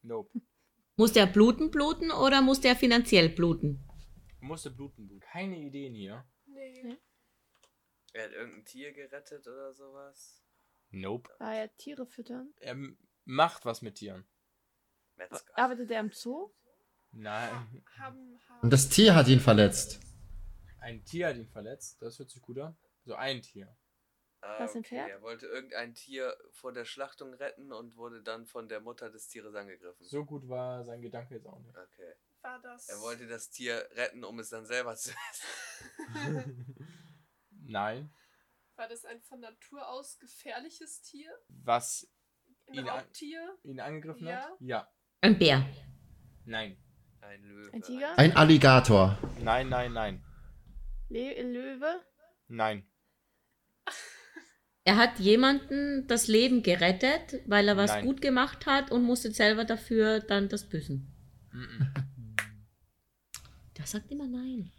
[0.00, 0.30] Nope.
[0.96, 3.86] Musste er bluten, bluten oder musste er finanziell bluten?
[4.40, 5.20] Musste bluten, bluten.
[5.30, 6.24] Keine Ideen hier.
[6.46, 6.96] Nee.
[8.14, 10.42] Er hat irgendein Tier gerettet oder sowas?
[10.90, 11.30] Nope.
[11.38, 12.48] War er Tiere füttern?
[12.60, 12.76] Er
[13.26, 14.24] macht was mit Tieren.
[15.16, 15.56] Metzger.
[15.58, 16.50] Arbeitet er im Zoo?
[17.12, 17.84] Nein.
[18.62, 20.00] Und das Tier hat ihn verletzt.
[20.80, 22.00] Ein Tier hat ihn verletzt.
[22.02, 22.76] Das hört sich gut an.
[23.04, 23.76] So ein Tier.
[24.40, 24.96] Ah, Was, ein okay.
[24.96, 25.08] Pferd?
[25.10, 29.28] Er wollte irgendein Tier vor der Schlachtung retten und wurde dann von der Mutter des
[29.28, 30.04] Tieres angegriffen.
[30.04, 31.74] So gut war sein Gedanke jetzt auch nicht.
[31.76, 32.14] Okay.
[32.42, 32.88] war das.
[32.88, 36.66] Er wollte das Tier retten, um es dann selber zu essen.
[37.66, 38.12] Nein.
[38.76, 41.30] War das ein von Natur aus gefährliches Tier?
[41.48, 42.10] Was
[42.66, 43.06] Ein Ihn an-
[43.62, 44.42] ihn angegriffen Ja.
[44.42, 44.56] hat?
[44.60, 44.88] Ja.
[45.24, 45.66] Ein Bär.
[46.44, 46.76] Nein.
[47.22, 47.72] Ein Löwe.
[47.72, 48.18] Ein Tiger?
[48.18, 49.18] Ein Alligator.
[49.40, 50.22] Nein, nein, nein.
[51.08, 52.02] Le Löwe?
[52.48, 52.86] Nein.
[54.84, 58.04] Er hat jemanden das Leben gerettet, weil er was Nein.
[58.04, 61.10] gut gemacht hat und musste selber dafür dann das büßen.
[63.78, 64.70] Der sagt immer nein.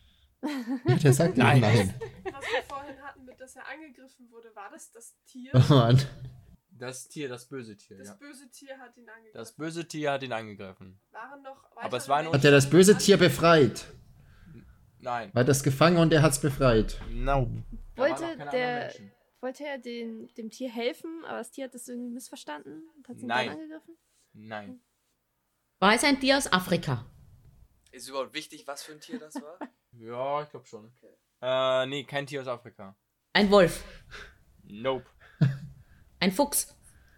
[0.88, 1.60] Ja, der sagt Nein.
[1.60, 1.88] nein.
[1.88, 2.12] nein.
[2.32, 5.50] Was wir vorhin hatten, mit dass er angegriffen wurde, war das das Tier?
[5.56, 6.00] Oh Mann.
[6.78, 8.14] Das Tier, das böse Tier, Das ja.
[8.16, 9.34] böse Tier hat ihn angegriffen.
[9.34, 11.00] Das böse Tier hat ihn angegriffen.
[11.12, 13.86] Waren noch Aber es war ein weitere Hat er das böse Tier befreit?
[15.00, 15.34] Nein.
[15.34, 17.00] War das gefangen und er hat's befreit.
[17.10, 17.48] No.
[17.48, 18.94] Waren Wollte der-.
[19.40, 23.18] Wollte er den, dem Tier helfen, aber das Tier hat das irgendwie missverstanden und hat
[23.20, 23.48] ihn Nein.
[23.48, 23.98] dann angegriffen?
[24.34, 24.82] Nein.
[25.80, 27.06] War es ein Tier aus Afrika?
[27.92, 29.60] Ist überhaupt wichtig, was für ein Tier das war?
[29.98, 30.92] Ja, ich glaube schon.
[30.98, 31.16] Okay.
[31.42, 32.98] Äh, nee, kein Tier aus Afrika.
[33.32, 33.82] Ein Wolf?
[34.64, 35.06] Nope.
[36.26, 36.76] Ein Fuchs?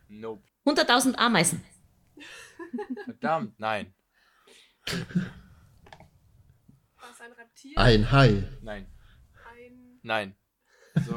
[0.10, 0.44] Nope.
[0.66, 1.64] 100.000 Ameisen?
[3.06, 3.94] Verdammt, nein.
[7.38, 7.72] Reptil?
[7.78, 8.44] Ein Hai.
[8.62, 8.86] Nein.
[9.50, 10.00] Ein.
[10.04, 10.36] Nein.
[11.06, 11.16] So,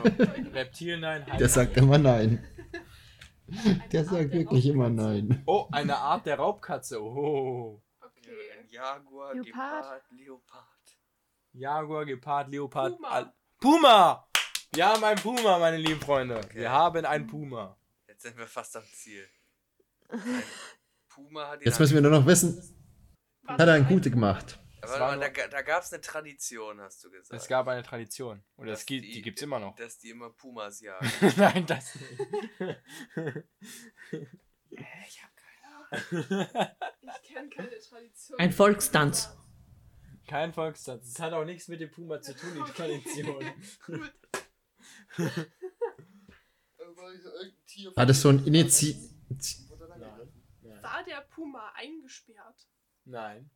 [0.55, 1.23] Reptil, nein.
[1.27, 1.49] Hai, Der nein.
[1.49, 2.47] sagt immer nein.
[3.49, 5.43] eine Der Art sagt der wirklich immer nein.
[5.47, 7.03] Oh, eine Art der Raubkatze.
[7.03, 7.83] Oh.
[8.01, 8.67] Okay.
[8.69, 9.47] Jaguar, Leopard.
[9.47, 10.67] Gepard, Leopard.
[11.55, 12.97] Jaguar, Gepard, Leopard.
[12.97, 13.35] Puma.
[13.59, 14.29] Puma!
[14.73, 16.37] Wir haben einen Puma, meine lieben Freunde.
[16.37, 16.61] Okay.
[16.61, 17.77] Wir haben einen Puma.
[18.21, 19.27] Jetzt sind wir fast am Ziel.
[20.11, 20.21] Ein
[21.09, 22.59] Puma hat Jetzt müssen wir nur noch wissen,
[23.45, 24.59] Was hat er einen ein gute gemacht.
[24.83, 27.41] Aber mal, da, da gab es eine Tradition, hast du gesagt.
[27.41, 28.45] Es gab eine Tradition.
[28.59, 29.75] Oder es Dass gibt, die, gibt's immer noch.
[29.77, 31.11] Dass die immer Pumas jagen.
[31.39, 32.21] Nein, das nicht.
[34.71, 35.19] Ich
[37.35, 38.39] kenne keine Tradition.
[38.39, 39.35] Ein Volkstanz.
[40.29, 41.09] Kein Volkstanz.
[41.09, 42.73] Es hat auch nichts mit dem Puma zu tun, die.
[42.73, 43.45] Tradition.
[43.87, 44.13] Gut.
[47.95, 48.97] War das so ein Initi...
[49.29, 50.83] Nein.
[50.83, 52.69] War der Puma eingesperrt?
[53.05, 53.51] Nein.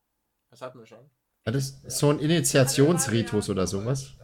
[0.50, 1.10] Das hatten wir schon.
[1.44, 4.14] War das so ein Initiationsritus oder sowas?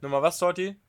[0.00, 0.80] Nochmal was, Sorti?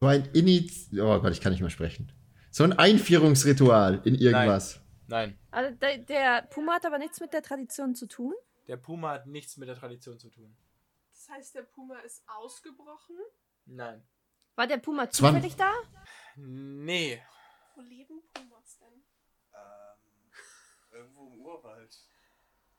[0.00, 0.88] So ein Iniz...
[0.94, 2.12] Oh Gott, ich kann nicht mehr sprechen.
[2.50, 4.80] So ein Einführungsritual in irgendwas.
[5.06, 5.38] Nein.
[5.50, 8.34] Also der, der Puma hat aber nichts mit der Tradition zu tun.
[8.68, 10.56] Der Puma hat nichts mit der Tradition zu tun.
[11.12, 13.16] Das heißt, der Puma ist ausgebrochen.
[13.66, 14.02] Nein.
[14.54, 15.72] War der Puma zufällig da?
[16.36, 17.20] Nee.
[17.74, 19.02] Wo leben Pumas denn?
[19.54, 20.32] ähm,
[20.90, 21.96] irgendwo im Urwald.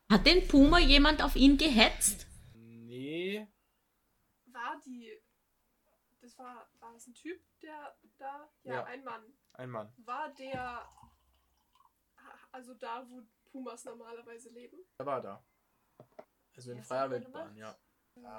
[0.10, 2.27] Hat den Puma jemand auf ihn gehetzt?
[2.53, 3.47] Nee.
[4.45, 5.19] War die.
[6.21, 6.67] Das war.
[6.79, 8.49] War das ein Typ, der da.
[8.63, 8.84] Ja, Ja.
[8.86, 9.23] ein Mann.
[9.53, 9.91] Ein Mann.
[9.97, 10.88] War der.
[12.51, 14.77] Also da, wo Pumas normalerweise leben?
[14.97, 15.43] Er war da.
[16.56, 17.75] Also in freier er Wildbahn, ja.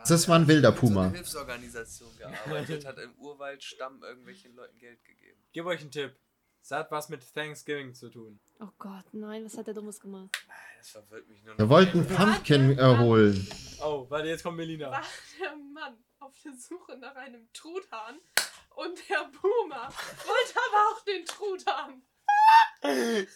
[0.06, 1.02] Das war ein wilder so Puma.
[1.06, 5.42] einer Hilfsorganisation gearbeitet, hat im Urwaldstamm irgendwelchen Leuten Geld gegeben.
[5.52, 6.16] Gib euch einen Tipp.
[6.64, 8.40] Es hat was mit Thanksgiving zu tun.
[8.58, 10.30] Oh Gott, nein, was hat der Dummes gemacht?
[10.48, 11.70] Nein, das verwirrt mich nur Wir noch.
[11.70, 13.46] wollten Pumpkin erholen.
[13.82, 14.90] Oh, warte, jetzt kommt Melina.
[14.90, 15.02] War
[15.38, 18.18] der Mann auf der Suche nach einem Truthahn
[18.76, 22.02] und der Puma wollte aber auch den Truthahn.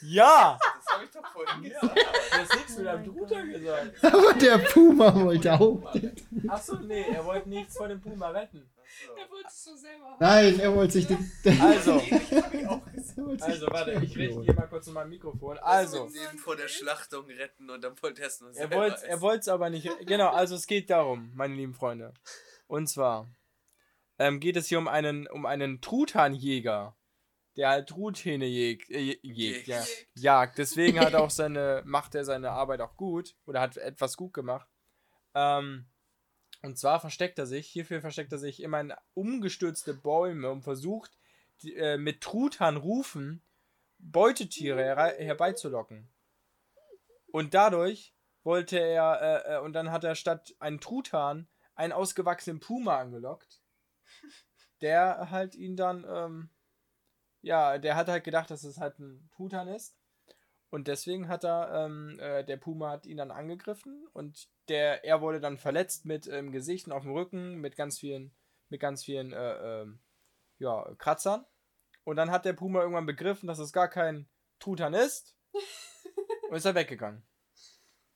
[0.03, 0.59] Ja!
[0.63, 1.97] Das habe ich doch vorhin gesagt.
[1.99, 4.05] Du hast nichts mit einem Truthahn gesagt.
[4.15, 5.95] Aber der Puma wollte auch.
[6.49, 8.69] Achso, nee, er wollte nichts von dem Puma retten.
[9.17, 10.17] Er wollte es so selber.
[10.19, 11.31] Nein, er wollte sich den.
[11.61, 12.69] Also, Er wollte sich
[13.41, 15.59] also warte, ich richte hier mal kurz nochmal ein Mikrofon.
[15.59, 18.77] Also, Das Leben vor der Schlachtung retten und dann wollte er es nur er selber
[18.77, 19.21] wollte er essen.
[19.23, 19.89] wollt's aber nicht.
[20.07, 22.15] Genau, also es geht darum, meine lieben Freunde.
[22.67, 23.29] Und zwar
[24.19, 26.97] ähm, geht es hier um einen, um einen Truthahnjäger,
[27.57, 29.67] der halt Truthähne jägt, äh, Jägt.
[29.67, 29.83] ja,
[30.15, 30.59] jagt.
[30.59, 34.69] Deswegen hat auch seine, macht er seine Arbeit auch gut oder hat etwas gut gemacht.
[35.35, 35.87] Ähm,
[36.63, 41.18] und zwar versteckt er sich, hierfür versteckt er sich immer in umgestürzte Bäume und versucht
[41.63, 43.43] die, äh, mit Truthahnrufen
[43.99, 46.09] Beutetiere her herbeizulocken.
[47.33, 52.61] Und dadurch wollte er, äh, äh, und dann hat er statt einen Truthahn einen ausgewachsenen
[52.61, 53.61] Puma angelockt,
[54.81, 56.51] der halt ihn dann, ähm,
[57.43, 59.97] ja, der hat halt gedacht, dass es halt ein Truthahn ist.
[60.71, 65.23] Und deswegen hat er, ähm, äh, der Puma hat ihn dann angegriffen und der, er
[65.23, 68.35] wurde dann verletzt mit im Gesicht auf dem Rücken, mit ganz vielen,
[68.69, 70.01] mit ganz vielen, äh, ähm,
[70.59, 71.45] ja, Kratzern.
[72.05, 75.37] Und dann hat der Puma irgendwann begriffen, dass es gar kein Truthahn ist
[76.49, 77.23] und ist er weggegangen.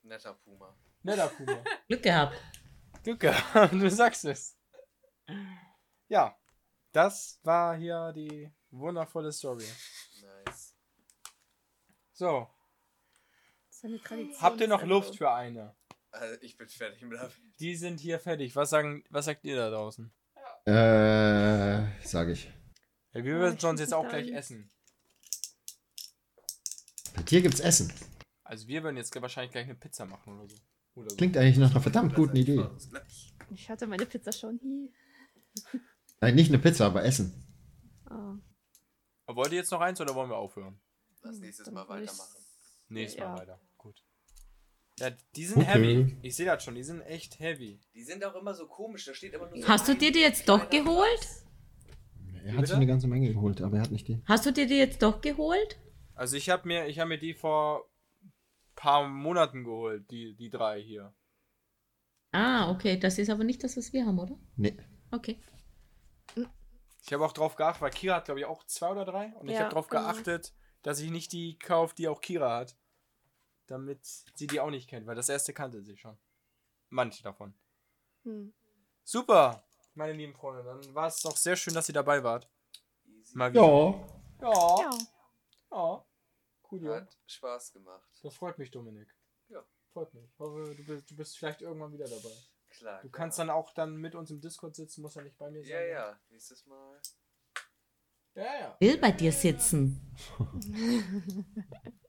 [0.03, 0.77] Netter Puma.
[1.03, 1.63] Netter Puma.
[1.89, 2.37] Glück gehabt.
[3.03, 4.57] Glück gehabt, du sagst es.
[6.09, 6.37] Ja,
[6.93, 9.67] das war hier die wundervolle Story.
[10.21, 10.75] Nice.
[12.13, 12.49] So,
[14.41, 15.75] habt ihr noch Luft für eine?
[16.11, 18.55] Also ich bin fertig mit der Die sind hier fertig.
[18.55, 20.13] Was, sagen, was sagt ihr da draußen?
[20.65, 22.47] Äh, sag ich.
[23.13, 24.71] Ja, wir Oh, würden ich sonst jetzt auch gleich essen.
[27.15, 27.93] Bei dir gibt's Essen.
[28.45, 30.57] Also wir würden jetzt wahrscheinlich gleich eine Pizza machen oder so.
[30.95, 31.17] Oder so.
[31.17, 32.65] Klingt eigentlich nach einer verdammt guten Idee.
[33.51, 34.61] Ich hatte meine Pizza schon.
[35.73, 35.81] Hi.
[36.21, 37.33] Nein, nicht eine Pizza, aber Essen.
[38.09, 38.37] Oh.
[39.27, 40.81] Aber Wollt ihr jetzt noch eins oder wollen wir aufhören?
[41.23, 42.37] Lass nächstes Dann Mal weitermachen.
[42.89, 43.31] Nächstes Ja.
[43.31, 43.61] Mal weiter.
[44.99, 45.67] Ja, die sind Okay.
[45.67, 46.17] heavy.
[46.23, 47.81] Ich sehe das schon, die sind echt heavy.
[47.95, 50.13] Die sind auch immer so komisch, da steht immer nur so Hast du ein dir
[50.13, 51.19] die jetzt doch geholt?
[51.21, 51.47] Platz.
[52.45, 54.21] Er hat sich eine ganze Menge geholt, aber er hat nicht die.
[54.27, 55.79] Hast du dir die jetzt doch geholt?
[56.15, 57.89] Also ich habe mir, ich habe mir die vor
[58.75, 61.15] paar Monaten geholt, die, die drei hier.
[62.33, 62.99] Ah, okay.
[62.99, 64.39] Das ist aber nicht das, was wir haben, oder?
[64.57, 64.77] Nee.
[65.11, 65.41] Okay.
[67.05, 69.33] Ich habe auch drauf geachtet, weil Kira hat glaube ich auch zwei oder drei.
[69.41, 70.03] Und ich Ja, habe drauf genau.
[70.03, 70.53] geachtet,
[70.83, 72.77] dass ich nicht die kaufe, die auch Kira hat.
[73.67, 76.19] Damit sie die auch nicht kennt, weil das erste kannte sie schon.
[76.89, 77.55] Manche davon.
[78.25, 78.53] Hm.
[79.05, 80.63] Super, meine lieben Freunde.
[80.65, 82.49] Dann war es doch sehr schön, dass ihr dabei wart.
[83.05, 83.37] Easy.
[83.37, 83.63] Mal wieder.
[84.41, 84.51] Ja.
[84.51, 84.81] Ja.
[84.81, 84.99] Ja.
[85.71, 86.05] Ja.
[86.71, 86.95] Cool, ja.
[86.97, 88.09] Hat Spaß gemacht.
[88.23, 89.09] Das freut mich, Dominik.
[89.49, 89.63] Ja.
[89.93, 90.25] Freut mich.
[90.25, 92.35] Ich hoffe, du bist, du bist vielleicht irgendwann wieder dabei.
[92.71, 93.01] klar.
[93.03, 93.47] Du kannst klar.
[93.47, 95.71] dann auch dann mit uns im Discord sitzen, muss ja nicht bei mir sein.
[95.71, 96.21] Ja, ja.
[96.31, 97.01] Nächstes Mal.
[98.35, 98.77] Ja, ja.
[98.81, 100.17] Will bei dir sitzen.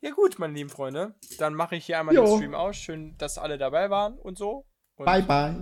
[0.00, 1.14] Ja gut, meine lieben Freunde.
[1.38, 2.24] Dann mache ich hier einmal Jo.
[2.24, 2.76] den Stream aus.
[2.76, 4.64] Schön, dass alle dabei waren und so.
[4.96, 5.56] Und Bye, bye.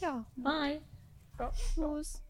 [0.00, 0.80] Ja, Bye.
[1.74, 2.23] tschüss.